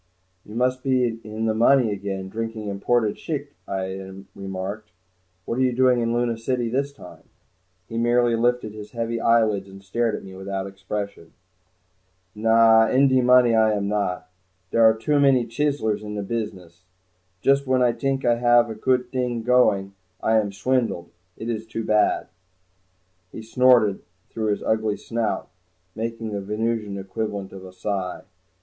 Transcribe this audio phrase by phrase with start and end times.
[0.43, 4.89] "You must be in the money again, drinking imported shchikh," I remarked.
[5.45, 7.21] "What are you doing in Luna City this time?"
[7.87, 11.33] He merely lifted his heavy eyelids and stared at me without expression.
[12.33, 14.27] "Na, in de money I am not.
[14.71, 16.83] Dere are too many chiselers in business.
[17.41, 21.11] Just when I t'ink I haf a goot t'ing, I am shwindeled.
[21.37, 22.25] It is too bad."
[23.31, 23.99] He snorted
[24.31, 25.49] through his ugly snout,
[25.93, 28.23] making the Venusian equivalent of a sigh.